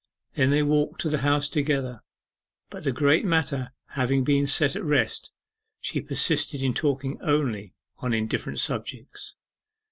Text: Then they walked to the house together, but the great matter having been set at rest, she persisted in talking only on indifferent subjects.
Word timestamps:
Then 0.33 0.49
they 0.49 0.63
walked 0.63 0.99
to 1.01 1.09
the 1.09 1.19
house 1.19 1.47
together, 1.47 1.99
but 2.71 2.83
the 2.83 2.91
great 2.91 3.23
matter 3.23 3.71
having 3.89 4.23
been 4.23 4.47
set 4.47 4.75
at 4.75 4.83
rest, 4.83 5.31
she 5.79 6.01
persisted 6.01 6.63
in 6.63 6.73
talking 6.73 7.21
only 7.21 7.75
on 7.99 8.11
indifferent 8.11 8.57
subjects. 8.57 9.35